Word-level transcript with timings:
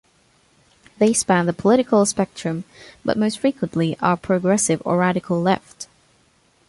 They 0.97 1.13
span 1.13 1.45
the 1.45 1.53
political 1.53 2.03
spectrum, 2.07 2.63
but 3.05 3.19
most 3.19 3.37
frequently 3.37 3.95
are 3.99 4.17
progressive 4.17 4.81
or 4.83 4.97
radical 4.97 5.39
left. 5.39 5.85